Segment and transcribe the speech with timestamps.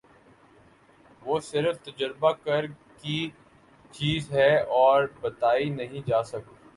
[1.21, 2.65] وہ صرف تجربہ کر
[2.97, 3.19] کی
[3.93, 6.49] چیز ہے اور بتائی نہیں جاسک